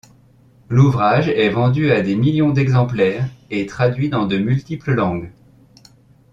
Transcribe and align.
L'ouvrage 0.67 1.29
est 1.29 1.49
vendu 1.51 1.91
à 1.91 2.01
des 2.01 2.15
millions 2.15 2.49
d'exemplaires 2.49 3.29
et 3.51 3.67
traduit 3.67 4.09
dans 4.09 4.25
de 4.25 4.39
multiples 4.39 4.93
langues. 4.93 5.31